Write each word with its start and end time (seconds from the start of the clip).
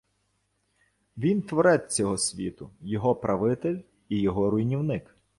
Він 1.17 1.41
творець 1.41 1.95
цього 1.95 2.17
світу, 2.17 2.69
його 2.81 3.15
правитель 3.15 3.79
і 4.09 4.21
його 4.21 4.49
руйнівник. 4.49 5.15